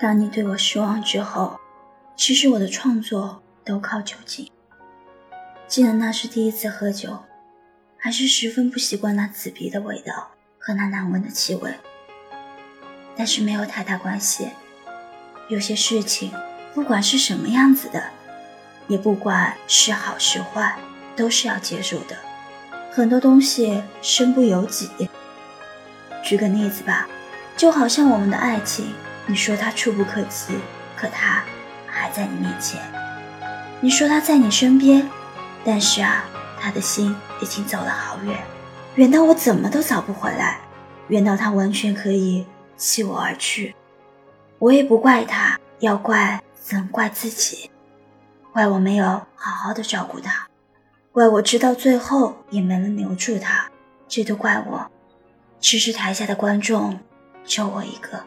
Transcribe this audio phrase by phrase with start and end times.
[0.00, 1.58] 当你对我失望之后，
[2.14, 4.48] 其实我的创作都靠酒精。
[5.66, 7.18] 记得那是第一次喝酒，
[7.96, 10.28] 还是十分不习惯那刺鼻的味道
[10.58, 11.74] 和那难闻的气味。
[13.16, 14.50] 但是没有太大关系，
[15.48, 16.32] 有些事情，
[16.72, 18.04] 不管是什么样子的，
[18.86, 20.78] 也不管是好是坏，
[21.16, 22.16] 都是要接受的。
[22.92, 24.88] 很多东西身不由己。
[26.22, 27.08] 举个例子吧，
[27.56, 28.94] 就好像我们的爱情，
[29.28, 30.58] 你说他触不可及，
[30.96, 31.44] 可他
[31.86, 32.80] 还在你面前；
[33.80, 35.06] 你说他在你身边，
[35.64, 36.24] 但是啊，
[36.58, 38.38] 他的心已经走了好远，
[38.94, 40.58] 远到我怎么都找不回来，
[41.08, 42.46] 远到他完全可以。
[42.78, 43.74] 弃我而去，
[44.60, 47.70] 我也不怪他，要怪怎怪自己，
[48.52, 50.46] 怪我没有好好的照顾他，
[51.10, 53.68] 怪我直到最后也没能留住他，
[54.06, 54.90] 这都怪我。
[55.60, 57.00] 其实台下的观众
[57.44, 58.24] 就我一个。